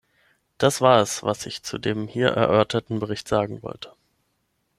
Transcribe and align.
Das 0.57 0.81
war 0.81 0.99
es, 0.99 1.21
was 1.21 1.45
ich 1.45 1.61
zu 1.61 1.77
dem 1.77 2.07
hier 2.07 2.29
erörterten 2.29 2.97
Bericht 2.97 3.27
sagen 3.27 3.61
wollte. 3.61 3.93